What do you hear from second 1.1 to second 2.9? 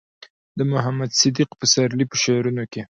صديق پسرلي په شعرونو کې